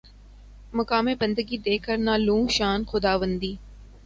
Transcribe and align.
مقام 0.73 1.07
بندگی 1.21 1.57
دے 1.65 1.75
کر 1.85 1.97
نہ 2.05 2.15
لوں 2.25 2.43
شان 2.55 2.79
خداوندی 2.89 3.53